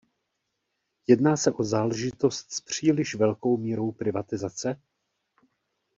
Jedná 1.07 1.37
se 1.37 1.51
o 1.51 1.63
záležitost 1.63 2.51
s 2.53 2.61
příliš 2.61 3.15
velkou 3.15 3.57
mírou 3.57 3.91
privatizace? 3.91 4.79